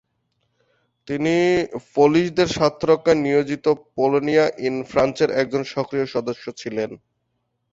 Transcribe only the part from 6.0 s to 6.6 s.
সদস্য